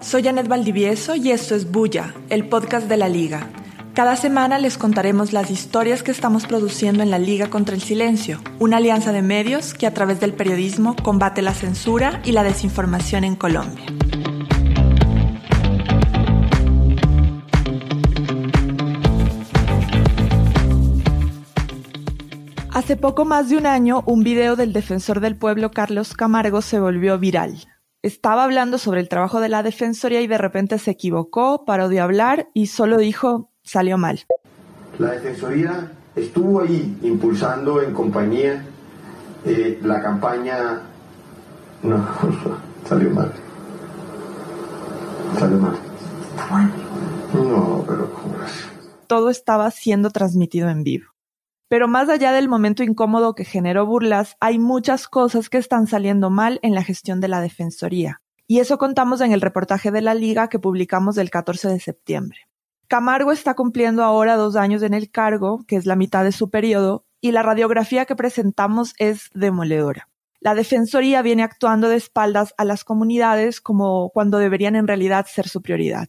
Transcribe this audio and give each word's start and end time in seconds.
Soy 0.00 0.22
Janet 0.22 0.48
Valdivieso 0.48 1.14
y 1.14 1.30
esto 1.30 1.54
es 1.54 1.70
Bulla, 1.70 2.14
el 2.28 2.48
podcast 2.48 2.88
de 2.88 2.96
la 2.96 3.08
Liga. 3.08 3.48
Cada 3.94 4.16
semana 4.16 4.58
les 4.58 4.78
contaremos 4.78 5.32
las 5.32 5.50
historias 5.50 6.02
que 6.02 6.10
estamos 6.10 6.46
produciendo 6.46 7.02
en 7.02 7.10
la 7.10 7.18
Liga 7.18 7.50
contra 7.50 7.74
el 7.74 7.82
Silencio, 7.82 8.40
una 8.58 8.78
alianza 8.78 9.12
de 9.12 9.22
medios 9.22 9.74
que 9.74 9.86
a 9.86 9.94
través 9.94 10.20
del 10.20 10.32
periodismo 10.32 10.96
combate 11.02 11.42
la 11.42 11.54
censura 11.54 12.20
y 12.24 12.32
la 12.32 12.42
desinformación 12.42 13.24
en 13.24 13.36
Colombia. 13.36 13.84
Hace 22.72 22.96
poco 22.96 23.24
más 23.24 23.50
de 23.50 23.56
un 23.56 23.66
año, 23.66 24.02
un 24.06 24.24
video 24.24 24.56
del 24.56 24.72
defensor 24.72 25.20
del 25.20 25.36
pueblo 25.36 25.70
Carlos 25.70 26.14
Camargo 26.14 26.62
se 26.62 26.80
volvió 26.80 27.18
viral 27.18 27.66
estaba 28.02 28.44
hablando 28.44 28.78
sobre 28.78 29.00
el 29.00 29.08
trabajo 29.08 29.40
de 29.40 29.48
la 29.48 29.62
Defensoría 29.62 30.20
y 30.20 30.26
de 30.26 30.38
repente 30.38 30.78
se 30.78 30.90
equivocó, 30.92 31.64
paró 31.64 31.88
de 31.88 32.00
hablar 32.00 32.48
y 32.54 32.66
solo 32.66 32.98
dijo 32.98 33.50
salió 33.62 33.98
mal. 33.98 34.20
La 34.98 35.12
Defensoría 35.12 35.92
estuvo 36.16 36.60
ahí 36.60 36.98
impulsando 37.02 37.82
en 37.82 37.92
compañía 37.92 38.64
eh, 39.44 39.78
la 39.82 40.02
campaña... 40.02 40.82
No, 41.82 42.06
salió 42.88 43.10
mal. 43.10 43.32
Salió 45.38 45.58
mal. 45.58 45.76
No, 47.34 47.84
pero... 47.86 48.10
Todo 49.06 49.30
estaba 49.30 49.70
siendo 49.70 50.10
transmitido 50.10 50.68
en 50.68 50.84
vivo. 50.84 51.06
Pero 51.70 51.86
más 51.86 52.08
allá 52.08 52.32
del 52.32 52.48
momento 52.48 52.82
incómodo 52.82 53.36
que 53.36 53.44
generó 53.44 53.86
burlas, 53.86 54.36
hay 54.40 54.58
muchas 54.58 55.06
cosas 55.06 55.48
que 55.48 55.58
están 55.58 55.86
saliendo 55.86 56.28
mal 56.28 56.58
en 56.62 56.74
la 56.74 56.82
gestión 56.82 57.20
de 57.20 57.28
la 57.28 57.40
Defensoría. 57.40 58.22
Y 58.48 58.58
eso 58.58 58.76
contamos 58.76 59.20
en 59.20 59.30
el 59.30 59.40
reportaje 59.40 59.92
de 59.92 60.00
la 60.00 60.14
Liga 60.14 60.48
que 60.48 60.58
publicamos 60.58 61.16
el 61.16 61.30
14 61.30 61.68
de 61.68 61.78
septiembre. 61.78 62.40
Camargo 62.88 63.30
está 63.30 63.54
cumpliendo 63.54 64.02
ahora 64.02 64.34
dos 64.34 64.56
años 64.56 64.82
en 64.82 64.94
el 64.94 65.12
cargo, 65.12 65.64
que 65.68 65.76
es 65.76 65.86
la 65.86 65.94
mitad 65.94 66.24
de 66.24 66.32
su 66.32 66.50
periodo, 66.50 67.04
y 67.20 67.30
la 67.30 67.44
radiografía 67.44 68.04
que 68.04 68.16
presentamos 68.16 68.94
es 68.98 69.30
demoledora. 69.32 70.08
La 70.40 70.56
Defensoría 70.56 71.22
viene 71.22 71.44
actuando 71.44 71.88
de 71.88 71.94
espaldas 71.94 72.52
a 72.58 72.64
las 72.64 72.82
comunidades 72.82 73.60
como 73.60 74.10
cuando 74.10 74.38
deberían 74.38 74.74
en 74.74 74.88
realidad 74.88 75.26
ser 75.30 75.46
su 75.46 75.62
prioridad. 75.62 76.08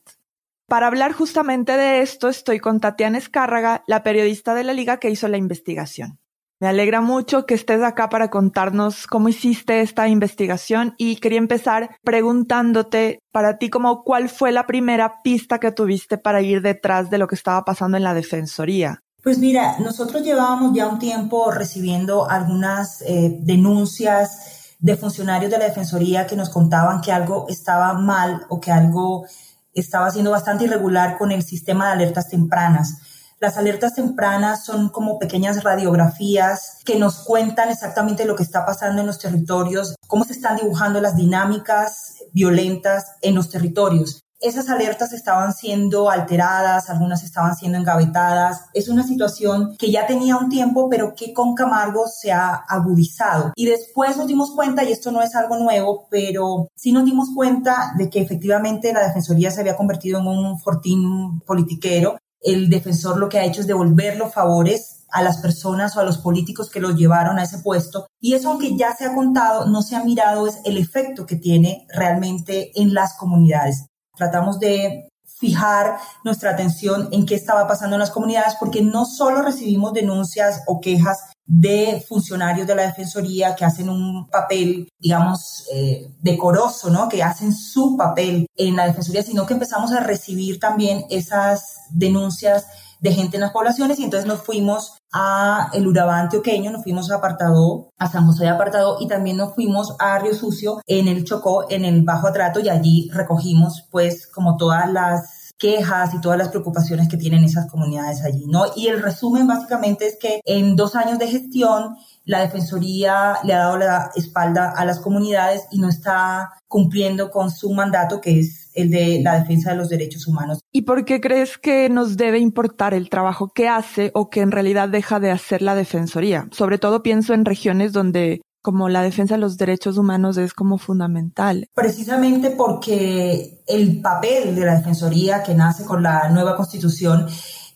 Para 0.71 0.87
hablar 0.87 1.11
justamente 1.11 1.75
de 1.75 2.01
esto, 2.01 2.29
estoy 2.29 2.61
con 2.61 2.79
Tatiana 2.79 3.17
Escárraga, 3.17 3.83
la 3.87 4.03
periodista 4.03 4.53
de 4.53 4.63
la 4.63 4.71
liga 4.71 5.01
que 5.01 5.09
hizo 5.09 5.27
la 5.27 5.35
investigación. 5.35 6.17
Me 6.61 6.69
alegra 6.69 7.01
mucho 7.01 7.45
que 7.45 7.55
estés 7.55 7.83
acá 7.83 8.07
para 8.07 8.29
contarnos 8.29 9.05
cómo 9.05 9.27
hiciste 9.27 9.81
esta 9.81 10.07
investigación 10.07 10.95
y 10.97 11.17
quería 11.17 11.39
empezar 11.39 11.97
preguntándote 12.05 13.19
para 13.33 13.57
ti 13.57 13.69
como 13.69 14.05
cuál 14.05 14.29
fue 14.29 14.53
la 14.53 14.65
primera 14.65 15.21
pista 15.25 15.59
que 15.59 15.73
tuviste 15.73 16.17
para 16.17 16.41
ir 16.41 16.61
detrás 16.61 17.09
de 17.09 17.17
lo 17.17 17.27
que 17.27 17.35
estaba 17.35 17.65
pasando 17.65 17.97
en 17.97 18.03
la 18.03 18.13
Defensoría. 18.13 19.01
Pues 19.21 19.39
mira, 19.39 19.77
nosotros 19.79 20.23
llevábamos 20.23 20.73
ya 20.73 20.87
un 20.87 20.99
tiempo 20.99 21.51
recibiendo 21.51 22.29
algunas 22.29 23.01
eh, 23.01 23.39
denuncias 23.41 24.75
de 24.79 24.95
funcionarios 24.95 25.51
de 25.51 25.57
la 25.57 25.65
Defensoría 25.65 26.25
que 26.25 26.37
nos 26.37 26.49
contaban 26.49 27.01
que 27.01 27.11
algo 27.11 27.47
estaba 27.49 27.91
mal 27.93 28.45
o 28.47 28.61
que 28.61 28.71
algo 28.71 29.25
estaba 29.73 30.11
siendo 30.11 30.31
bastante 30.31 30.65
irregular 30.65 31.17
con 31.17 31.31
el 31.31 31.43
sistema 31.43 31.87
de 31.87 31.91
alertas 31.93 32.29
tempranas. 32.29 32.97
Las 33.39 33.57
alertas 33.57 33.95
tempranas 33.95 34.65
son 34.65 34.89
como 34.89 35.17
pequeñas 35.17 35.63
radiografías 35.63 36.77
que 36.85 36.99
nos 36.99 37.23
cuentan 37.23 37.69
exactamente 37.69 38.25
lo 38.25 38.35
que 38.35 38.43
está 38.43 38.65
pasando 38.65 39.01
en 39.01 39.07
los 39.07 39.17
territorios, 39.17 39.95
cómo 40.07 40.25
se 40.25 40.33
están 40.33 40.57
dibujando 40.57 41.01
las 41.01 41.15
dinámicas 41.15 42.17
violentas 42.33 43.15
en 43.21 43.35
los 43.35 43.49
territorios 43.49 44.23
esas 44.41 44.69
alertas 44.69 45.13
estaban 45.13 45.53
siendo 45.53 46.09
alteradas, 46.09 46.89
algunas 46.89 47.23
estaban 47.23 47.55
siendo 47.55 47.77
engavetadas. 47.77 48.65
Es 48.73 48.89
una 48.89 49.03
situación 49.03 49.75
que 49.77 49.91
ya 49.91 50.07
tenía 50.07 50.37
un 50.37 50.49
tiempo, 50.49 50.89
pero 50.89 51.13
que 51.15 51.33
con 51.33 51.53
Camargo 51.53 52.07
se 52.07 52.31
ha 52.31 52.55
agudizado. 52.67 53.53
Y 53.55 53.65
después 53.65 54.17
nos 54.17 54.27
dimos 54.27 54.51
cuenta, 54.51 54.83
y 54.83 54.91
esto 54.91 55.11
no 55.11 55.21
es 55.21 55.35
algo 55.35 55.57
nuevo, 55.57 56.07
pero 56.09 56.69
sí 56.75 56.91
nos 56.91 57.05
dimos 57.05 57.29
cuenta 57.35 57.93
de 57.97 58.09
que 58.09 58.19
efectivamente 58.19 58.91
la 58.91 59.07
Defensoría 59.07 59.51
se 59.51 59.61
había 59.61 59.77
convertido 59.77 60.19
en 60.19 60.27
un 60.27 60.59
fortín 60.59 61.41
politiquero. 61.41 62.17
El 62.41 62.71
defensor 62.71 63.17
lo 63.17 63.29
que 63.29 63.37
ha 63.37 63.45
hecho 63.45 63.61
es 63.61 63.67
devolver 63.67 64.17
los 64.17 64.33
favores 64.33 65.01
a 65.11 65.21
las 65.21 65.37
personas 65.37 65.95
o 65.95 65.99
a 65.99 66.03
los 66.03 66.17
políticos 66.17 66.69
que 66.69 66.79
los 66.79 66.95
llevaron 66.95 67.37
a 67.37 67.43
ese 67.43 67.59
puesto. 67.59 68.07
Y 68.19 68.33
eso, 68.33 68.49
aunque 68.49 68.75
ya 68.75 68.95
se 68.95 69.05
ha 69.05 69.13
contado, 69.13 69.67
no 69.67 69.81
se 69.81 69.95
ha 69.95 70.03
mirado 70.03 70.47
es 70.47 70.59
el 70.65 70.77
efecto 70.77 71.25
que 71.25 71.35
tiene 71.35 71.85
realmente 71.93 72.71
en 72.79 72.93
las 72.93 73.15
comunidades. 73.17 73.85
Tratamos 74.21 74.59
de 74.59 75.09
fijar 75.39 75.97
nuestra 76.23 76.51
atención 76.51 77.09
en 77.11 77.25
qué 77.25 77.33
estaba 77.33 77.67
pasando 77.67 77.95
en 77.95 78.01
las 78.01 78.11
comunidades 78.11 78.53
porque 78.59 78.83
no 78.83 79.03
solo 79.03 79.41
recibimos 79.41 79.93
denuncias 79.93 80.61
o 80.67 80.79
quejas 80.79 81.31
de 81.43 82.05
funcionarios 82.07 82.67
de 82.67 82.75
la 82.75 82.83
Defensoría 82.83 83.55
que 83.55 83.65
hacen 83.65 83.89
un 83.89 84.29
papel, 84.29 84.87
digamos, 84.99 85.65
eh, 85.73 86.13
decoroso, 86.21 86.91
¿no? 86.91 87.09
Que 87.09 87.23
hacen 87.23 87.51
su 87.51 87.97
papel 87.97 88.45
en 88.55 88.75
la 88.75 88.85
Defensoría, 88.85 89.23
sino 89.23 89.47
que 89.47 89.55
empezamos 89.55 89.91
a 89.91 90.01
recibir 90.01 90.59
también 90.59 91.05
esas 91.09 91.87
denuncias 91.89 92.67
de 93.01 93.11
gente 93.11 93.37
en 93.37 93.41
las 93.41 93.51
poblaciones 93.51 93.99
y 93.99 94.03
entonces 94.03 94.27
nos 94.27 94.41
fuimos 94.41 94.93
a 95.11 95.69
el 95.73 95.87
Urabá 95.87 96.19
antioqueño, 96.19 96.71
nos 96.71 96.83
fuimos 96.83 97.11
a 97.11 97.15
Apartado, 97.15 97.89
a 97.97 98.09
San 98.09 98.25
José 98.27 98.43
de 98.43 98.49
Apartado 98.49 98.97
y 98.99 99.07
también 99.07 99.37
nos 99.37 99.55
fuimos 99.55 99.95
a 99.99 100.19
Río 100.19 100.35
Sucio 100.35 100.81
en 100.85 101.07
el 101.07 101.25
Chocó, 101.25 101.65
en 101.69 101.83
el 101.83 102.03
Bajo 102.03 102.27
Atrato 102.27 102.59
y 102.59 102.69
allí 102.69 103.09
recogimos 103.11 103.87
pues 103.89 104.27
como 104.27 104.55
todas 104.55 104.89
las 104.91 105.51
quejas 105.57 106.13
y 106.13 106.21
todas 106.21 106.39
las 106.39 106.49
preocupaciones 106.49 107.07
que 107.07 107.17
tienen 107.17 107.43
esas 107.43 107.69
comunidades 107.69 108.23
allí, 108.23 108.45
¿no? 108.47 108.65
Y 108.75 108.87
el 108.87 109.01
resumen 109.01 109.47
básicamente 109.47 110.07
es 110.07 110.17
que 110.19 110.41
en 110.45 110.75
dos 110.75 110.95
años 110.95 111.19
de 111.19 111.27
gestión 111.27 111.97
la 112.25 112.39
Defensoría 112.39 113.37
le 113.43 113.53
ha 113.53 113.59
dado 113.59 113.77
la 113.77 114.11
espalda 114.15 114.73
a 114.75 114.85
las 114.85 114.99
comunidades 114.99 115.63
y 115.71 115.79
no 115.79 115.89
está 115.89 116.53
cumpliendo 116.67 117.29
con 117.29 117.51
su 117.51 117.71
mandato 117.73 118.21
que 118.21 118.39
es 118.39 118.60
el 118.73 118.89
de 118.89 119.21
la 119.23 119.39
defensa 119.39 119.71
de 119.71 119.77
los 119.77 119.89
derechos 119.89 120.27
humanos. 120.27 120.59
¿Y 120.71 120.83
por 120.83 121.05
qué 121.05 121.19
crees 121.21 121.57
que 121.57 121.89
nos 121.89 122.17
debe 122.17 122.39
importar 122.39 122.93
el 122.93 123.09
trabajo 123.09 123.51
que 123.53 123.67
hace 123.67 124.11
o 124.13 124.29
que 124.29 124.41
en 124.41 124.51
realidad 124.51 124.89
deja 124.89 125.19
de 125.19 125.31
hacer 125.31 125.61
la 125.61 125.75
Defensoría? 125.75 126.47
Sobre 126.51 126.77
todo 126.77 127.03
pienso 127.03 127.33
en 127.33 127.45
regiones 127.45 127.93
donde 127.93 128.41
como 128.61 128.89
la 128.89 129.01
defensa 129.01 129.35
de 129.35 129.41
los 129.41 129.57
derechos 129.57 129.97
humanos 129.97 130.37
es 130.37 130.53
como 130.53 130.77
fundamental. 130.77 131.67
Precisamente 131.73 132.51
porque 132.51 133.63
el 133.67 134.01
papel 134.01 134.55
de 134.55 134.65
la 134.65 134.75
Defensoría 134.75 135.41
que 135.41 135.55
nace 135.55 135.83
con 135.83 136.03
la 136.03 136.29
nueva 136.29 136.55
constitución 136.55 137.25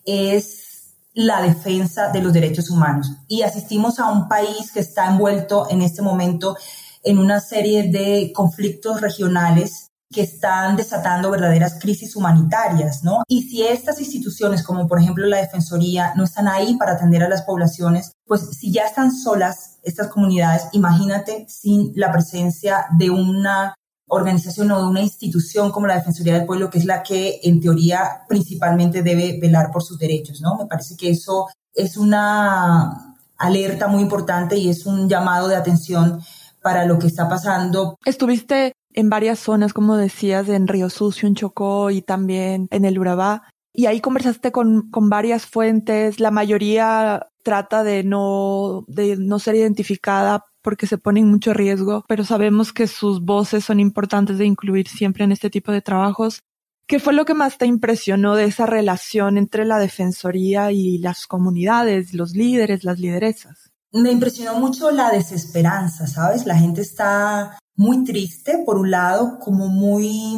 es 0.06 0.94
la 1.16 1.42
defensa 1.42 2.10
de 2.10 2.22
los 2.22 2.34
derechos 2.34 2.70
humanos. 2.70 3.12
Y 3.28 3.42
asistimos 3.42 4.00
a 4.00 4.12
un 4.12 4.28
país 4.28 4.72
que 4.72 4.82
está 4.82 5.10
envuelto 5.10 5.68
en 5.70 5.82
este 5.82 6.02
momento 6.02 6.56
en 7.04 7.20
una 7.20 7.40
serie 7.40 7.84
de 7.90 8.32
conflictos 8.34 9.02
regionales 9.02 9.92
que 10.16 10.22
están 10.22 10.78
desatando 10.78 11.30
verdaderas 11.30 11.78
crisis 11.78 12.16
humanitarias, 12.16 13.04
¿no? 13.04 13.24
Y 13.28 13.42
si 13.44 13.64
estas 13.64 14.00
instituciones, 14.00 14.64
como 14.64 14.88
por 14.88 15.02
ejemplo 15.02 15.28
la 15.28 15.40
Defensoría, 15.40 16.14
no 16.16 16.24
están 16.24 16.48
ahí 16.48 16.78
para 16.78 16.94
atender 16.94 17.22
a 17.22 17.28
las 17.28 17.42
poblaciones, 17.42 18.14
pues 18.26 18.50
si 18.58 18.72
ya 18.72 18.86
están 18.86 19.12
solas 19.12 19.78
estas 19.84 20.08
comunidades, 20.08 20.70
imagínate 20.72 21.46
sin 21.50 21.92
la 21.96 22.14
presencia 22.14 22.86
de 22.98 23.10
una 23.10 23.76
organización 24.08 24.72
o 24.72 24.82
de 24.82 24.88
una 24.88 25.02
institución 25.02 25.70
como 25.74 25.86
la 25.86 25.96
Defensoría 25.96 26.36
del 26.36 26.46
Pueblo, 26.46 26.70
que 26.70 26.80
es 26.80 26.86
la 26.86 27.04
que 27.04 27.42
en 27.44 27.60
teoría 27.60 28.22
principalmente 28.30 29.04
debe 29.04 29.38
velar 29.42 29.70
por 29.70 29.84
sus 29.84 30.00
derechos, 30.00 30.40
¿no? 30.40 30.56
Me 30.56 30.66
parece 30.66 30.96
que 30.96 31.10
eso 31.10 31.48
es 31.74 31.98
una 31.98 33.18
alerta 33.38 33.90
muy 33.90 34.02
importante 34.02 34.56
y 34.56 34.70
es 34.70 34.86
un 34.86 35.10
llamado 35.10 35.50
de 35.50 35.58
atención 35.58 36.22
para 36.66 36.84
lo 36.84 36.98
que 36.98 37.06
está 37.06 37.30
pasando. 37.30 38.00
Estuviste 38.06 38.74
en 38.92 39.08
varias 39.08 39.38
zonas, 39.38 39.72
como 39.72 39.98
decías, 39.98 40.50
en 40.50 40.68
Río 40.68 40.90
Sucio, 40.90 41.28
en 41.28 41.36
Chocó 41.36 41.92
y 41.92 42.02
también 42.02 42.68
en 42.72 42.86
el 42.86 42.98
Urabá. 42.98 43.44
Y 43.72 43.86
ahí 43.86 44.02
conversaste 44.02 44.52
con, 44.52 44.90
con 44.90 45.08
varias 45.08 45.46
fuentes. 45.46 46.20
La 46.20 46.32
mayoría 46.32 47.28
trata 47.44 47.84
de 47.84 48.04
no, 48.04 48.84
de 48.88 49.16
no 49.16 49.38
ser 49.38 49.54
identificada 49.54 50.44
porque 50.64 50.88
se 50.88 50.98
pone 50.98 51.20
en 51.20 51.30
mucho 51.30 51.54
riesgo, 51.54 52.04
pero 52.08 52.24
sabemos 52.26 52.74
que 52.74 52.88
sus 52.88 53.22
voces 53.22 53.64
son 53.64 53.80
importantes 53.80 54.40
de 54.40 54.48
incluir 54.48 54.88
siempre 54.88 55.24
en 55.24 55.34
este 55.34 55.52
tipo 55.52 55.72
de 55.72 55.84
trabajos. 55.84 56.40
¿Qué 56.88 57.00
fue 57.00 57.14
lo 57.14 57.26
que 57.26 57.36
más 57.36 57.60
te 57.60 57.68
impresionó 57.68 58.36
de 58.36 58.46
esa 58.46 58.66
relación 58.66 59.38
entre 59.38 59.66
la 59.66 59.78
Defensoría 59.78 60.72
y 60.72 60.98
las 60.98 61.28
comunidades, 61.28 62.16
los 62.16 62.32
líderes, 62.32 62.84
las 62.84 63.00
lideresas? 63.00 63.75
Me 63.96 64.12
impresionó 64.12 64.60
mucho 64.60 64.92
la 64.92 65.10
desesperanza, 65.10 66.06
¿sabes? 66.06 66.46
La 66.46 66.58
gente 66.58 66.82
está 66.82 67.58
muy 67.78 68.04
triste, 68.04 68.62
por 68.66 68.78
un 68.78 68.92
lado, 68.92 69.40
como 69.40 69.70
muy 69.70 70.38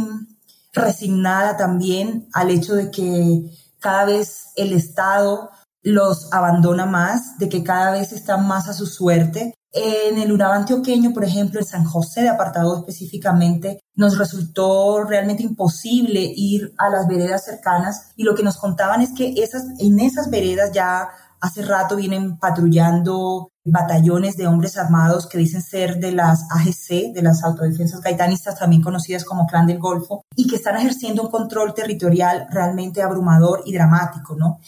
resignada 0.74 1.58
también 1.58 2.28
al 2.34 2.52
hecho 2.52 2.76
de 2.76 2.92
que 2.92 3.50
cada 3.80 4.06
vez 4.06 4.50
el 4.58 4.74
Estado 4.74 5.50
los 5.82 6.32
abandona 6.34 6.86
más, 6.86 7.40
de 7.40 7.50
que 7.50 7.64
cada 7.64 7.94
vez 7.94 8.12
están 8.12 8.48
más 8.48 8.68
a 8.68 8.74
su 8.74 8.86
suerte 8.86 9.56
En 9.72 10.20
el 10.20 10.32
Urabá 10.32 10.56
antioqueño, 10.56 11.12
por 11.12 11.24
ejemplo, 11.24 11.60
en 11.60 11.66
San 11.66 11.84
José 11.84 12.22
de 12.22 12.30
Apartado 12.30 12.78
específicamente, 12.78 13.80
nos 13.96 14.20
resultó 14.20 15.04
realmente 15.04 15.42
imposible 15.42 16.22
ir 16.22 16.76
a 16.78 16.90
las 16.90 17.08
veredas 17.08 17.46
cercanas 17.46 18.12
y 18.16 18.24
lo 18.24 18.36
que 18.36 18.44
nos 18.44 18.58
contaban 18.58 19.02
es 19.02 19.14
que 19.14 19.34
esas, 19.38 19.64
en 19.80 20.00
esas 20.00 20.30
veredas 20.30 20.72
ya 20.74 21.10
hace 21.48 21.64
rato 21.64 21.96
vienen 21.96 22.38
patrullando 22.38 23.52
batallones 23.64 24.38
de 24.38 24.48
hombres 24.48 24.78
armados 24.78 25.28
que 25.28 25.38
dicen 25.38 25.62
ser 25.62 25.98
de 25.98 26.12
las 26.12 26.46
AGC, 26.52 27.14
de 27.14 27.22
las 27.22 27.44
autodefensas 27.44 28.02
gaitanistas, 28.02 28.60
también 28.60 28.82
conocidas 28.82 29.26
como 29.26 29.46
Clan 29.46 29.68
del 29.68 29.80
Golfo, 29.80 30.24
y 30.36 30.48
que 30.48 30.58
están 30.58 30.78
ejerciendo 30.78 31.24
un 31.24 31.32
control 31.32 31.74
territorial 31.74 32.48
realmente 32.50 33.02
abrumador 33.02 33.64
y 33.66 33.74
dramático, 33.74 34.36
¿no? 34.36 34.60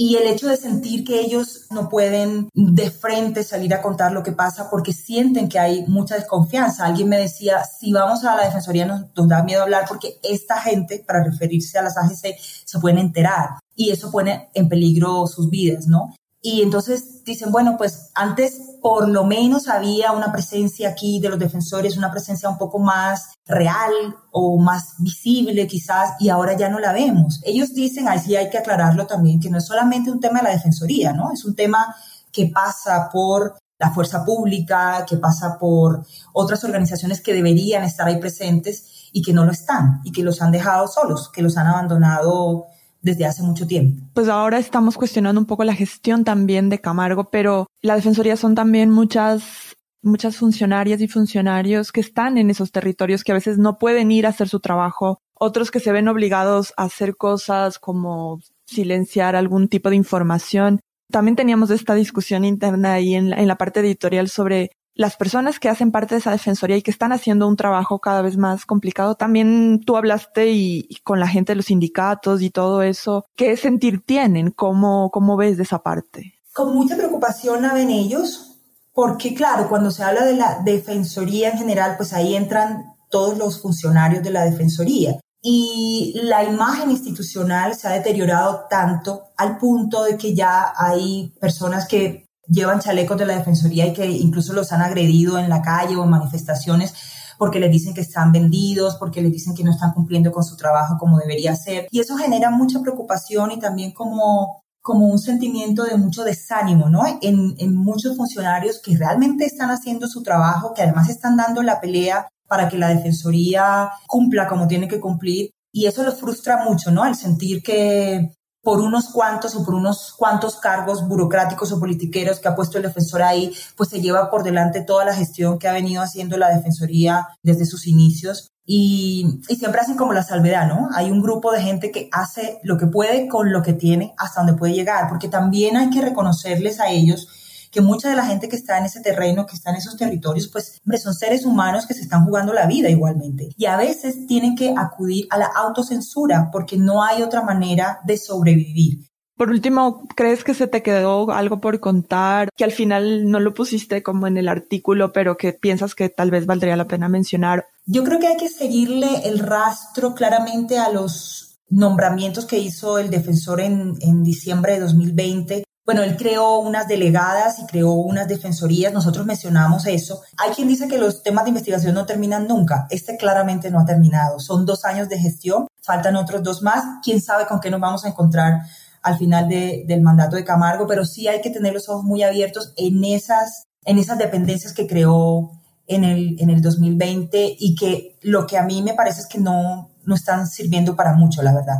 Y 0.00 0.14
el 0.14 0.28
hecho 0.28 0.46
de 0.46 0.56
sentir 0.56 1.04
que 1.04 1.18
ellos 1.18 1.66
no 1.70 1.88
pueden 1.88 2.48
de 2.54 2.88
frente 2.88 3.42
salir 3.42 3.74
a 3.74 3.82
contar 3.82 4.12
lo 4.12 4.22
que 4.22 4.30
pasa 4.30 4.70
porque 4.70 4.92
sienten 4.92 5.48
que 5.48 5.58
hay 5.58 5.86
mucha 5.88 6.14
desconfianza. 6.14 6.86
Alguien 6.86 7.08
me 7.08 7.18
decía, 7.18 7.64
si 7.64 7.92
vamos 7.92 8.24
a 8.24 8.36
la 8.36 8.44
Defensoría 8.44 8.86
nos, 8.86 9.06
da 9.28 9.42
miedo 9.42 9.64
hablar 9.64 9.86
porque 9.88 10.20
esta 10.22 10.60
gente, 10.60 11.02
para 11.04 11.24
referirse 11.24 11.78
a 11.78 11.82
las 11.82 11.96
AGC, 11.96 12.36
se 12.64 12.78
pueden 12.78 12.98
enterar 12.98 13.58
y 13.74 13.90
eso 13.90 14.12
pone 14.12 14.50
en 14.54 14.68
peligro 14.68 15.26
sus 15.26 15.50
vidas, 15.50 15.88
¿no? 15.88 16.14
Y 16.40 16.62
entonces 16.62 17.24
dicen, 17.24 17.50
bueno, 17.50 17.76
pues 17.76 18.10
antes 18.14 18.60
por 18.80 19.08
lo 19.08 19.24
menos 19.24 19.68
había 19.68 20.12
una 20.12 20.30
presencia 20.30 20.90
aquí 20.90 21.18
de 21.20 21.30
los 21.30 21.38
defensores, 21.38 21.96
una 21.96 22.12
presencia 22.12 22.48
un 22.48 22.58
poco 22.58 22.78
más 22.78 23.32
real 23.44 23.92
o 24.30 24.56
más 24.58 24.94
visible 24.98 25.66
quizás, 25.66 26.12
y 26.20 26.28
ahora 26.28 26.56
ya 26.56 26.68
no 26.68 26.78
la 26.78 26.92
vemos. 26.92 27.40
Ellos 27.44 27.74
dicen, 27.74 28.08
ahí 28.08 28.20
sí 28.20 28.36
hay 28.36 28.50
que 28.50 28.58
aclararlo 28.58 29.06
también, 29.06 29.40
que 29.40 29.50
no 29.50 29.58
es 29.58 29.66
solamente 29.66 30.10
un 30.10 30.20
tema 30.20 30.38
de 30.38 30.44
la 30.44 30.54
defensoría, 30.54 31.12
¿no? 31.12 31.32
Es 31.32 31.44
un 31.44 31.56
tema 31.56 31.94
que 32.30 32.46
pasa 32.54 33.08
por 33.12 33.58
la 33.78 33.90
fuerza 33.90 34.24
pública, 34.24 35.04
que 35.08 35.16
pasa 35.16 35.58
por 35.58 36.04
otras 36.32 36.62
organizaciones 36.64 37.20
que 37.20 37.34
deberían 37.34 37.84
estar 37.84 38.06
ahí 38.06 38.18
presentes 38.18 39.08
y 39.12 39.22
que 39.22 39.32
no 39.32 39.44
lo 39.44 39.52
están, 39.52 40.00
y 40.04 40.12
que 40.12 40.22
los 40.22 40.40
han 40.40 40.52
dejado 40.52 40.86
solos, 40.86 41.30
que 41.32 41.42
los 41.42 41.56
han 41.56 41.66
abandonado 41.66 42.66
desde 43.00 43.26
hace 43.26 43.42
mucho 43.42 43.66
tiempo. 43.66 44.02
Pues 44.14 44.28
ahora 44.28 44.58
estamos 44.58 44.96
cuestionando 44.96 45.40
un 45.40 45.46
poco 45.46 45.64
la 45.64 45.74
gestión 45.74 46.24
también 46.24 46.68
de 46.68 46.80
Camargo, 46.80 47.30
pero 47.30 47.66
la 47.82 47.96
Defensoría 47.96 48.36
son 48.36 48.54
también 48.54 48.90
muchas 48.90 49.76
muchas 50.02 50.36
funcionarias 50.36 51.00
y 51.00 51.08
funcionarios 51.08 51.92
que 51.92 52.00
están 52.00 52.38
en 52.38 52.50
esos 52.50 52.70
territorios 52.70 53.24
que 53.24 53.32
a 53.32 53.34
veces 53.34 53.58
no 53.58 53.78
pueden 53.78 54.10
ir 54.12 54.26
a 54.26 54.30
hacer 54.30 54.48
su 54.48 54.60
trabajo, 54.60 55.20
otros 55.34 55.70
que 55.70 55.80
se 55.80 55.92
ven 55.92 56.08
obligados 56.08 56.72
a 56.76 56.84
hacer 56.84 57.16
cosas 57.16 57.78
como 57.78 58.40
silenciar 58.66 59.34
algún 59.36 59.68
tipo 59.68 59.90
de 59.90 59.96
información. 59.96 60.80
También 61.10 61.36
teníamos 61.36 61.70
esta 61.70 61.94
discusión 61.94 62.44
interna 62.44 62.94
ahí 62.94 63.14
en 63.14 63.30
la, 63.30 63.36
en 63.36 63.48
la 63.48 63.56
parte 63.56 63.80
editorial 63.80 64.28
sobre 64.28 64.70
las 64.98 65.16
personas 65.16 65.60
que 65.60 65.68
hacen 65.68 65.92
parte 65.92 66.16
de 66.16 66.18
esa 66.18 66.32
defensoría 66.32 66.76
y 66.76 66.82
que 66.82 66.90
están 66.90 67.12
haciendo 67.12 67.46
un 67.46 67.56
trabajo 67.56 68.00
cada 68.00 68.20
vez 68.20 68.36
más 68.36 68.66
complicado, 68.66 69.14
también 69.14 69.80
tú 69.86 69.96
hablaste 69.96 70.50
y, 70.50 70.88
con 71.04 71.20
la 71.20 71.28
gente 71.28 71.52
de 71.52 71.56
los 71.56 71.66
sindicatos 71.66 72.42
y 72.42 72.50
todo 72.50 72.82
eso, 72.82 73.24
¿qué 73.36 73.56
sentir 73.56 74.04
tienen? 74.04 74.50
¿Cómo, 74.50 75.10
cómo 75.12 75.36
ves 75.36 75.56
de 75.56 75.62
esa 75.62 75.78
parte? 75.78 76.34
Con 76.52 76.74
mucha 76.74 76.96
preocupación 76.96 77.62
la 77.62 77.74
ven 77.74 77.90
ellos, 77.90 78.58
porque 78.92 79.34
claro, 79.34 79.68
cuando 79.68 79.92
se 79.92 80.02
habla 80.02 80.24
de 80.24 80.34
la 80.34 80.62
defensoría 80.64 81.50
en 81.50 81.58
general, 81.58 81.94
pues 81.96 82.12
ahí 82.12 82.34
entran 82.34 82.96
todos 83.08 83.38
los 83.38 83.62
funcionarios 83.62 84.24
de 84.24 84.30
la 84.30 84.46
defensoría. 84.46 85.20
Y 85.40 86.20
la 86.24 86.42
imagen 86.42 86.90
institucional 86.90 87.76
se 87.76 87.86
ha 87.86 87.92
deteriorado 87.92 88.66
tanto 88.68 89.26
al 89.36 89.58
punto 89.58 90.02
de 90.02 90.16
que 90.16 90.34
ya 90.34 90.72
hay 90.76 91.32
personas 91.40 91.86
que 91.86 92.27
llevan 92.48 92.80
chalecos 92.80 93.18
de 93.18 93.26
la 93.26 93.36
Defensoría 93.36 93.86
y 93.86 93.92
que 93.92 94.06
incluso 94.06 94.52
los 94.52 94.72
han 94.72 94.82
agredido 94.82 95.38
en 95.38 95.48
la 95.48 95.62
calle 95.62 95.96
o 95.96 96.04
en 96.04 96.10
manifestaciones 96.10 96.94
porque 97.38 97.60
les 97.60 97.70
dicen 97.70 97.94
que 97.94 98.00
están 98.00 98.32
vendidos, 98.32 98.96
porque 98.96 99.22
les 99.22 99.32
dicen 99.32 99.54
que 99.54 99.62
no 99.62 99.70
están 99.70 99.92
cumpliendo 99.92 100.32
con 100.32 100.44
su 100.44 100.56
trabajo 100.56 100.96
como 100.98 101.18
debería 101.18 101.54
ser. 101.54 101.86
Y 101.90 102.00
eso 102.00 102.16
genera 102.16 102.50
mucha 102.50 102.80
preocupación 102.80 103.52
y 103.52 103.60
también 103.60 103.92
como, 103.92 104.64
como 104.82 105.06
un 105.06 105.20
sentimiento 105.20 105.84
de 105.84 105.96
mucho 105.96 106.24
desánimo, 106.24 106.88
¿no? 106.88 107.04
En, 107.22 107.54
en 107.58 107.76
muchos 107.76 108.16
funcionarios 108.16 108.80
que 108.82 108.96
realmente 108.96 109.44
están 109.46 109.70
haciendo 109.70 110.08
su 110.08 110.22
trabajo, 110.22 110.74
que 110.74 110.82
además 110.82 111.08
están 111.08 111.36
dando 111.36 111.62
la 111.62 111.80
pelea 111.80 112.28
para 112.48 112.68
que 112.68 112.76
la 112.76 112.88
Defensoría 112.88 113.88
cumpla 114.08 114.48
como 114.48 114.66
tiene 114.66 114.88
que 114.88 115.00
cumplir. 115.00 115.50
Y 115.70 115.86
eso 115.86 116.02
los 116.02 116.18
frustra 116.18 116.64
mucho, 116.64 116.90
¿no? 116.90 117.06
El 117.06 117.14
sentir 117.14 117.62
que, 117.62 118.32
por 118.68 118.82
unos 118.82 119.08
cuantos 119.08 119.56
o 119.56 119.64
por 119.64 119.74
unos 119.74 120.12
cuantos 120.12 120.56
cargos 120.56 121.08
burocráticos 121.08 121.72
o 121.72 121.80
politiqueros 121.80 122.38
que 122.38 122.48
ha 122.48 122.54
puesto 122.54 122.76
el 122.76 122.82
defensor 122.82 123.22
ahí, 123.22 123.50
pues 123.74 123.88
se 123.88 124.02
lleva 124.02 124.28
por 124.28 124.42
delante 124.42 124.82
toda 124.82 125.06
la 125.06 125.14
gestión 125.14 125.58
que 125.58 125.68
ha 125.68 125.72
venido 125.72 126.02
haciendo 126.02 126.36
la 126.36 126.54
Defensoría 126.54 127.28
desde 127.42 127.64
sus 127.64 127.86
inicios. 127.86 128.52
Y, 128.66 129.40
siempre 129.48 129.80
hacen 129.80 129.96
como 129.96 130.12
la 130.12 130.22
salvedad, 130.22 130.68
¿no? 130.68 130.90
Hay 130.94 131.10
un 131.10 131.22
grupo 131.22 131.50
de 131.50 131.62
gente 131.62 131.90
que 131.90 132.10
hace 132.12 132.60
lo 132.62 132.76
que 132.76 132.86
puede 132.88 133.26
con 133.26 133.54
lo 133.54 133.62
que 133.62 133.72
tiene 133.72 134.12
hasta 134.18 134.42
donde 134.42 134.58
puede 134.58 134.74
llegar, 134.74 135.08
porque 135.08 135.28
también 135.28 135.78
hay 135.78 135.88
que 135.88 136.02
reconocerles 136.02 136.78
a 136.78 136.90
ellos 136.90 137.26
que 137.70 137.80
mucha 137.80 138.08
de 138.08 138.16
la 138.16 138.26
gente 138.26 138.48
que 138.48 138.56
está 138.56 138.78
en 138.78 138.84
ese 138.84 139.00
terreno, 139.00 139.46
que 139.46 139.56
está 139.56 139.70
en 139.70 139.76
esos 139.76 139.96
territorios, 139.96 140.48
pues 140.48 140.80
hombre, 140.84 140.98
son 140.98 141.14
seres 141.14 141.44
humanos 141.44 141.86
que 141.86 141.94
se 141.94 142.02
están 142.02 142.24
jugando 142.24 142.52
la 142.52 142.66
vida 142.66 142.88
igualmente. 142.88 143.48
Y 143.56 143.66
a 143.66 143.76
veces 143.76 144.26
tienen 144.26 144.54
que 144.56 144.74
acudir 144.76 145.26
a 145.30 145.38
la 145.38 145.46
autocensura 145.46 146.50
porque 146.52 146.76
no 146.76 147.02
hay 147.02 147.22
otra 147.22 147.42
manera 147.42 148.00
de 148.04 148.16
sobrevivir. 148.16 149.08
Por 149.38 149.50
último, 149.50 150.02
¿crees 150.16 150.42
que 150.42 150.52
se 150.52 150.66
te 150.66 150.82
quedó 150.82 151.30
algo 151.30 151.60
por 151.60 151.78
contar 151.78 152.48
que 152.56 152.64
al 152.64 152.72
final 152.72 153.30
no 153.30 153.38
lo 153.38 153.54
pusiste 153.54 154.02
como 154.02 154.26
en 154.26 154.36
el 154.36 154.48
artículo, 154.48 155.12
pero 155.12 155.36
que 155.36 155.52
piensas 155.52 155.94
que 155.94 156.08
tal 156.08 156.32
vez 156.32 156.44
valdría 156.44 156.74
la 156.74 156.88
pena 156.88 157.08
mencionar? 157.08 157.66
Yo 157.86 158.02
creo 158.02 158.18
que 158.18 158.26
hay 158.26 158.36
que 158.36 158.48
seguirle 158.48 159.28
el 159.28 159.38
rastro 159.38 160.12
claramente 160.12 160.78
a 160.78 160.90
los 160.90 161.60
nombramientos 161.70 162.46
que 162.46 162.58
hizo 162.58 162.98
el 162.98 163.10
defensor 163.10 163.60
en, 163.60 163.94
en 164.00 164.24
diciembre 164.24 164.72
de 164.72 164.80
2020 164.80 165.67
bueno, 165.88 166.02
él 166.02 166.18
creó 166.18 166.58
unas 166.58 166.86
delegadas 166.86 167.60
y 167.60 167.64
creó 167.64 167.92
unas 167.92 168.28
defensorías, 168.28 168.92
nosotros 168.92 169.24
mencionamos 169.24 169.86
eso. 169.86 170.20
Hay 170.36 170.50
quien 170.50 170.68
dice 170.68 170.86
que 170.86 170.98
los 170.98 171.22
temas 171.22 171.44
de 171.44 171.48
investigación 171.48 171.94
no 171.94 172.04
terminan 172.04 172.46
nunca, 172.46 172.86
este 172.90 173.16
claramente 173.16 173.70
no 173.70 173.80
ha 173.80 173.86
terminado, 173.86 174.38
son 174.38 174.66
dos 174.66 174.84
años 174.84 175.08
de 175.08 175.18
gestión, 175.18 175.66
faltan 175.80 176.16
otros 176.16 176.42
dos 176.42 176.60
más, 176.60 176.84
quién 177.02 177.22
sabe 177.22 177.46
con 177.46 177.58
qué 177.58 177.70
nos 177.70 177.80
vamos 177.80 178.04
a 178.04 178.08
encontrar 178.08 178.64
al 179.00 179.16
final 179.16 179.48
del 179.48 180.02
mandato 180.02 180.36
de 180.36 180.44
Camargo, 180.44 180.86
pero 180.86 181.06
sí 181.06 181.26
hay 181.26 181.40
que 181.40 181.48
tener 181.48 181.72
los 181.72 181.88
ojos 181.88 182.04
muy 182.04 182.22
abiertos 182.22 182.74
en 182.76 183.02
esas, 183.02 183.64
en 183.86 183.96
esas 183.96 184.18
dependencias 184.18 184.74
que 184.74 184.86
creó 184.86 185.52
en 185.86 186.04
el, 186.04 186.36
en 186.38 186.50
el 186.50 186.60
2020 186.60 187.56
y 187.58 187.74
que 187.74 188.18
lo 188.20 188.46
que 188.46 188.58
a 188.58 188.62
mí 188.62 188.82
me 188.82 188.92
parece 188.92 189.22
es 189.22 189.26
que 189.26 189.38
no, 189.38 189.88
no 190.04 190.14
están 190.14 190.48
sirviendo 190.48 190.94
para 190.94 191.14
mucho, 191.14 191.42
la 191.42 191.54
verdad. 191.54 191.78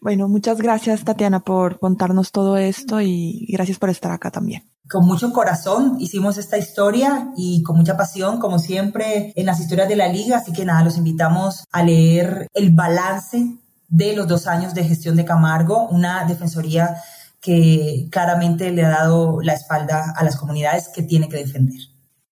Bueno, 0.00 0.28
muchas 0.28 0.58
gracias 0.58 1.04
Tatiana 1.04 1.40
por 1.40 1.78
contarnos 1.78 2.30
todo 2.32 2.56
esto 2.56 3.00
y 3.00 3.46
gracias 3.50 3.78
por 3.78 3.90
estar 3.90 4.12
acá 4.12 4.30
también. 4.30 4.70
Con 4.88 5.04
mucho 5.04 5.32
corazón 5.32 5.96
hicimos 6.00 6.38
esta 6.38 6.56
historia 6.56 7.32
y 7.36 7.62
con 7.62 7.76
mucha 7.76 7.96
pasión, 7.96 8.38
como 8.38 8.58
siempre, 8.58 9.32
en 9.36 9.44
las 9.44 9.60
historias 9.60 9.88
de 9.88 9.96
la 9.96 10.08
liga. 10.08 10.38
Así 10.38 10.52
que 10.52 10.64
nada, 10.64 10.82
los 10.82 10.96
invitamos 10.96 11.64
a 11.70 11.82
leer 11.82 12.46
el 12.54 12.70
balance 12.70 13.58
de 13.88 14.16
los 14.16 14.26
dos 14.26 14.46
años 14.46 14.72
de 14.72 14.84
gestión 14.84 15.16
de 15.16 15.26
Camargo, 15.26 15.88
una 15.88 16.24
defensoría 16.24 16.96
que 17.40 18.08
claramente 18.10 18.70
le 18.70 18.84
ha 18.84 18.90
dado 18.90 19.40
la 19.42 19.52
espalda 19.52 20.14
a 20.16 20.24
las 20.24 20.36
comunidades 20.36 20.88
que 20.88 21.02
tiene 21.02 21.28
que 21.28 21.36
defender. 21.36 21.80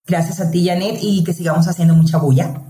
Gracias 0.05 0.39
a 0.39 0.49
ti, 0.49 0.65
Janet, 0.65 0.97
y 1.01 1.23
que 1.23 1.33
sigamos 1.33 1.67
haciendo 1.67 1.93
mucha 1.93 2.17
bulla. 2.17 2.66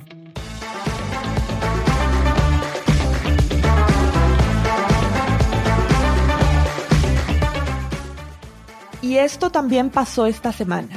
Y 9.07 9.19
esto 9.19 9.51
también 9.51 9.89
pasó 9.89 10.25
esta 10.25 10.51
semana. 10.51 10.89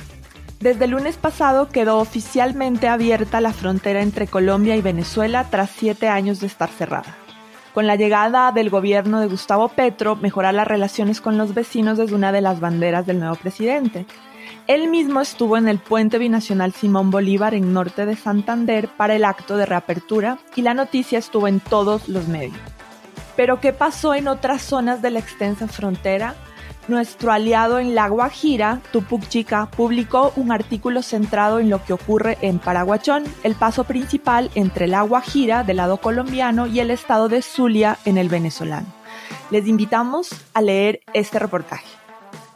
Desde 0.58 0.86
el 0.86 0.90
lunes 0.90 1.16
pasado 1.16 1.68
quedó 1.68 1.98
oficialmente 1.98 2.88
abierta 2.88 3.40
la 3.40 3.52
frontera 3.52 4.02
entre 4.02 4.26
Colombia 4.26 4.74
y 4.74 4.82
Venezuela 4.82 5.46
tras 5.48 5.70
siete 5.70 6.08
años 6.08 6.40
de 6.40 6.48
estar 6.48 6.68
cerrada. 6.70 7.14
Con 7.72 7.86
la 7.86 7.94
llegada 7.94 8.50
del 8.50 8.68
gobierno 8.68 9.20
de 9.20 9.28
Gustavo 9.28 9.68
Petro, 9.68 10.16
mejorar 10.16 10.54
las 10.54 10.66
relaciones 10.66 11.20
con 11.20 11.38
los 11.38 11.54
vecinos 11.54 12.00
es 12.00 12.10
una 12.10 12.32
de 12.32 12.40
las 12.40 12.58
banderas 12.58 13.06
del 13.06 13.20
nuevo 13.20 13.36
presidente. 13.36 14.06
Él 14.66 14.88
mismo 14.88 15.20
estuvo 15.20 15.56
en 15.56 15.68
el 15.68 15.78
puente 15.78 16.18
binacional 16.18 16.72
Simón 16.72 17.12
Bolívar 17.12 17.54
en 17.54 17.72
norte 17.72 18.06
de 18.06 18.16
Santander 18.16 18.88
para 18.88 19.14
el 19.14 19.24
acto 19.24 19.56
de 19.56 19.66
reapertura 19.66 20.38
y 20.56 20.62
la 20.62 20.74
noticia 20.74 21.20
estuvo 21.20 21.46
en 21.46 21.60
todos 21.60 22.08
los 22.08 22.26
medios. 22.26 22.58
Pero 23.36 23.60
¿qué 23.60 23.72
pasó 23.72 24.14
en 24.14 24.26
otras 24.26 24.62
zonas 24.62 25.00
de 25.00 25.10
la 25.10 25.20
extensa 25.20 25.68
frontera? 25.68 26.34
Nuestro 26.90 27.32
aliado 27.32 27.78
en 27.78 27.94
La 27.94 28.09
Guajira, 28.09 28.80
Tupuc 28.92 29.26
Chica, 29.28 29.70
publicó 29.75 30.32
un 30.37 30.52
artículo 30.52 31.02
centrado 31.02 31.59
en 31.59 31.70
lo 31.70 31.82
que 31.85 31.92
ocurre 31.92 32.37
en 32.42 32.59
Paraguachón, 32.59 33.25
el 33.44 33.54
paso 33.54 33.85
principal 33.85 34.50
entre 34.54 34.88
La 34.88 35.02
Guajira 35.02 35.62
del 35.62 35.78
lado 35.78 35.99
colombiano 35.99 36.66
y 36.66 36.80
el 36.80 36.90
estado 36.90 37.28
de 37.28 37.40
Zulia 37.40 37.99
en 38.04 38.18
el 38.18 38.28
venezolano. 38.28 38.87
Les 39.50 39.66
invitamos 39.66 40.30
a 40.52 40.61
leer 40.61 41.00
este 41.14 41.38
reportaje. 41.38 41.87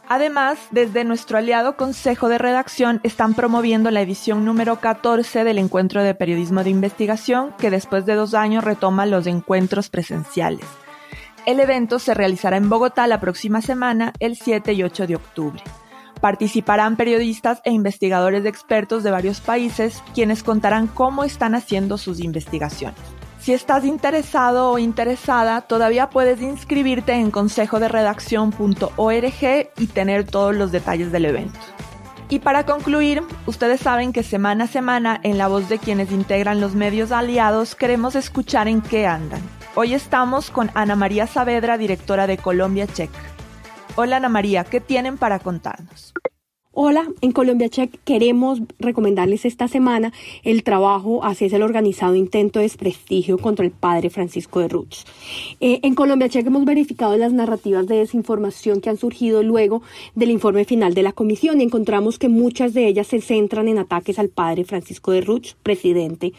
Además, 0.07 0.59
desde 0.69 1.03
nuestro 1.03 1.39
aliado 1.39 1.77
Consejo 1.77 2.29
de 2.29 2.37
Redacción 2.37 2.99
están 3.01 3.33
promoviendo 3.33 3.89
la 3.89 4.01
edición 4.01 4.45
número 4.45 4.79
14 4.79 5.43
del 5.43 5.57
Encuentro 5.57 6.03
de 6.03 6.13
Periodismo 6.13 6.63
de 6.63 6.69
Investigación, 6.69 7.53
que 7.57 7.71
después 7.71 8.05
de 8.05 8.13
dos 8.13 8.35
años 8.35 8.63
retoma 8.63 9.07
los 9.07 9.25
encuentros 9.25 9.89
presenciales. 9.89 10.65
El 11.45 11.59
evento 11.59 11.99
se 11.99 12.15
realizará 12.15 12.57
en 12.57 12.69
Bogotá 12.69 13.05
la 13.05 13.19
próxima 13.19 13.61
semana, 13.61 14.13
el 14.19 14.35
7 14.35 14.73
y 14.73 14.81
8 14.81 15.05
de 15.05 15.15
octubre. 15.15 15.61
Participarán 16.19 16.95
periodistas 16.95 17.61
e 17.65 17.71
investigadores 17.71 18.45
expertos 18.45 19.03
de 19.03 19.11
varios 19.11 19.41
países, 19.41 20.01
quienes 20.15 20.41
contarán 20.41 20.87
cómo 20.87 21.23
están 21.23 21.53
haciendo 21.53 21.99
sus 21.99 22.19
investigaciones. 22.19 22.97
Si 23.39 23.53
estás 23.53 23.85
interesado 23.85 24.71
o 24.71 24.79
interesada, 24.79 25.61
todavía 25.61 26.09
puedes 26.09 26.41
inscribirte 26.41 27.13
en 27.13 27.29
consejoderedacción.org 27.29 29.69
y 29.77 29.87
tener 29.87 30.25
todos 30.25 30.55
los 30.55 30.71
detalles 30.71 31.11
del 31.11 31.25
evento. 31.25 31.59
Y 32.27 32.39
para 32.39 32.65
concluir, 32.65 33.21
ustedes 33.45 33.81
saben 33.81 34.13
que 34.13 34.23
semana 34.23 34.63
a 34.63 34.67
semana, 34.67 35.19
en 35.21 35.37
la 35.37 35.47
voz 35.47 35.69
de 35.69 35.77
quienes 35.77 36.11
integran 36.11 36.59
los 36.59 36.73
medios 36.73 37.11
aliados, 37.11 37.75
queremos 37.75 38.15
escuchar 38.15 38.67
en 38.67 38.81
qué 38.81 39.05
andan. 39.05 39.41
Hoy 39.77 39.93
estamos 39.93 40.51
con 40.51 40.71
Ana 40.73 40.95
María 40.95 41.27
Saavedra, 41.27 41.77
directora 41.77 42.27
de 42.27 42.37
Colombia 42.37 42.87
Check. 42.87 43.09
Hola 43.97 44.17
Ana 44.17 44.29
María, 44.29 44.63
¿qué 44.63 44.79
tienen 44.79 45.17
para 45.17 45.39
contarnos? 45.39 46.13
Hola, 46.71 47.05
en 47.19 47.33
Colombia 47.33 47.67
Check 47.67 47.93
queremos 48.05 48.61
recomendarles 48.79 49.43
esta 49.43 49.67
semana 49.67 50.13
el 50.45 50.63
trabajo 50.63 51.25
hacia 51.25 51.47
el 51.47 51.61
organizado 51.61 52.15
intento 52.15 52.59
de 52.59 52.63
desprestigio 52.63 53.37
contra 53.37 53.65
el 53.65 53.71
padre 53.71 54.09
Francisco 54.09 54.61
de 54.61 54.69
Ruch. 54.69 54.99
Eh, 55.59 55.81
en 55.83 55.93
Colombia 55.93 56.29
Check 56.29 56.47
hemos 56.47 56.63
verificado 56.63 57.17
las 57.17 57.33
narrativas 57.33 57.85
de 57.85 57.97
desinformación 57.97 58.79
que 58.79 58.89
han 58.89 58.97
surgido 58.97 59.43
luego 59.43 59.81
del 60.15 60.31
informe 60.31 60.63
final 60.63 60.93
de 60.93 61.03
la 61.03 61.11
comisión 61.11 61.59
y 61.59 61.65
encontramos 61.65 62.17
que 62.17 62.29
muchas 62.29 62.73
de 62.73 62.87
ellas 62.87 63.07
se 63.07 63.19
centran 63.19 63.67
en 63.67 63.79
ataques 63.79 64.19
al 64.19 64.29
padre 64.29 64.63
Francisco 64.63 65.11
de 65.11 65.19
Ruch, 65.19 65.55
presidente 65.63 66.31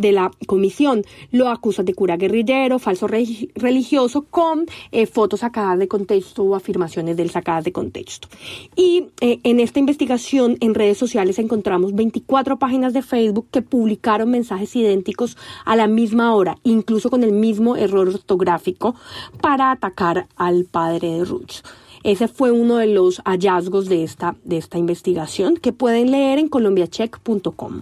de 0.00 0.12
la 0.12 0.30
comisión. 0.46 1.04
Lo 1.30 1.48
acusan 1.48 1.84
de 1.84 1.94
cura 1.94 2.16
guerrillero, 2.16 2.78
falso 2.78 3.06
religioso, 3.06 4.22
con 4.22 4.66
eh, 4.92 5.06
fotos 5.06 5.40
sacadas 5.40 5.78
de 5.78 5.88
contexto 5.88 6.42
o 6.42 6.54
afirmaciones 6.54 7.16
del 7.16 7.30
sacadas 7.30 7.64
de 7.64 7.72
contexto. 7.72 8.28
Y 8.74 9.08
eh, 9.20 9.38
en 9.44 9.60
esta 9.60 9.78
investigación 9.78 10.56
en 10.60 10.74
redes 10.74 10.98
sociales 10.98 11.38
encontramos 11.38 11.94
24 11.94 12.58
páginas 12.58 12.92
de 12.92 13.02
Facebook 13.02 13.46
que 13.50 13.62
publicaron 13.62 14.30
mensajes 14.30 14.74
idénticos 14.74 15.36
a 15.64 15.76
la 15.76 15.86
misma 15.86 16.34
hora, 16.34 16.56
incluso 16.64 17.10
con 17.10 17.22
el 17.22 17.32
mismo 17.32 17.76
error 17.76 18.08
ortográfico, 18.08 18.94
para 19.40 19.70
atacar 19.70 20.26
al 20.36 20.64
padre 20.64 21.18
de 21.18 21.24
Ruth. 21.24 21.62
Ese 22.02 22.28
fue 22.28 22.50
uno 22.50 22.76
de 22.76 22.86
los 22.86 23.20
hallazgos 23.26 23.88
de 23.88 24.04
esta, 24.04 24.34
de 24.44 24.56
esta 24.56 24.78
investigación 24.78 25.56
que 25.56 25.74
pueden 25.74 26.10
leer 26.10 26.38
en 26.38 26.48
colombiacheck.com. 26.48 27.80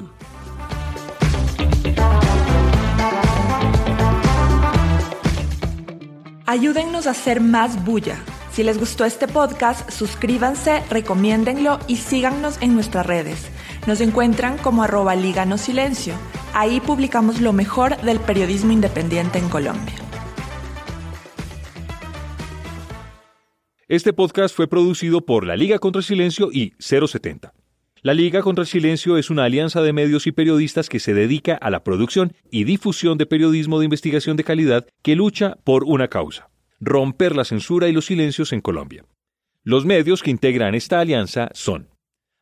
Ayúdennos 6.48 7.06
a 7.06 7.10
hacer 7.10 7.42
más 7.42 7.84
bulla. 7.84 8.16
Si 8.52 8.62
les 8.62 8.78
gustó 8.78 9.04
este 9.04 9.28
podcast, 9.28 9.90
suscríbanse, 9.90 10.82
recomiéndenlo 10.88 11.78
y 11.88 11.96
síganos 11.96 12.56
en 12.62 12.72
nuestras 12.72 13.04
redes. 13.04 13.50
Nos 13.86 14.00
encuentran 14.00 14.56
como 14.56 14.82
arroba 14.82 15.14
Liga 15.14 15.44
Silencio. 15.58 16.14
Ahí 16.54 16.80
publicamos 16.80 17.42
lo 17.42 17.52
mejor 17.52 18.00
del 18.00 18.18
periodismo 18.18 18.72
independiente 18.72 19.38
en 19.38 19.50
Colombia. 19.50 19.94
Este 23.86 24.14
podcast 24.14 24.56
fue 24.56 24.66
producido 24.66 25.20
por 25.26 25.44
la 25.44 25.54
Liga 25.54 25.78
contra 25.78 26.00
Silencio 26.00 26.48
y 26.50 26.72
070. 26.78 27.52
La 28.02 28.14
Liga 28.14 28.42
contra 28.42 28.62
el 28.62 28.68
Silencio 28.68 29.16
es 29.16 29.28
una 29.28 29.44
alianza 29.44 29.82
de 29.82 29.92
medios 29.92 30.28
y 30.28 30.32
periodistas 30.32 30.88
que 30.88 31.00
se 31.00 31.14
dedica 31.14 31.54
a 31.54 31.68
la 31.70 31.82
producción 31.82 32.32
y 32.50 32.62
difusión 32.62 33.18
de 33.18 33.26
periodismo 33.26 33.80
de 33.80 33.86
investigación 33.86 34.36
de 34.36 34.44
calidad 34.44 34.86
que 35.02 35.16
lucha 35.16 35.56
por 35.64 35.82
una 35.82 36.06
causa, 36.06 36.48
romper 36.78 37.34
la 37.34 37.44
censura 37.44 37.88
y 37.88 37.92
los 37.92 38.06
silencios 38.06 38.52
en 38.52 38.60
Colombia. 38.60 39.04
Los 39.64 39.84
medios 39.84 40.22
que 40.22 40.30
integran 40.30 40.76
esta 40.76 41.00
alianza 41.00 41.50
son 41.54 41.88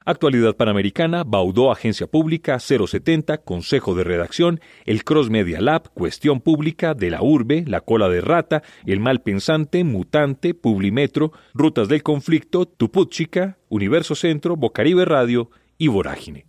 Actualidad 0.08 0.54
Panamericana, 0.54 1.24
Baudó 1.24 1.72
Agencia 1.72 2.06
Pública, 2.06 2.60
070, 2.60 3.38
Consejo 3.38 3.96
de 3.96 4.04
Redacción, 4.04 4.60
el 4.84 5.02
Cross 5.02 5.30
Media 5.30 5.60
Lab, 5.60 5.92
Cuestión 5.94 6.40
Pública, 6.40 6.94
De 6.94 7.10
la 7.10 7.22
Urbe, 7.22 7.64
La 7.66 7.80
Cola 7.80 8.08
de 8.08 8.20
Rata, 8.20 8.62
El 8.86 9.00
Mal 9.00 9.20
Pensante, 9.20 9.82
Mutante, 9.82 10.54
Publimetro, 10.54 11.32
Rutas 11.54 11.88
del 11.88 12.04
Conflicto, 12.04 12.66
Tupúchica, 12.66 13.58
Universo 13.68 14.14
Centro, 14.14 14.54
Bocaribe 14.54 15.04
Radio 15.04 15.50
y 15.76 15.88
Vorágine. 15.88 16.46